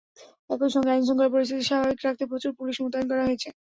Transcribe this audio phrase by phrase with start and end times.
[0.49, 3.49] একই সঙ্গে আইনশৃঙ্খলা পরিস্থিতি স্বাভাবিক রাখতে প্রচুর পুলিশ মোতায়েন করা হয়েছে।